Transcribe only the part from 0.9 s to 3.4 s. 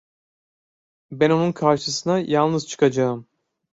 Ben onun karşısına yalnız çıkacağım…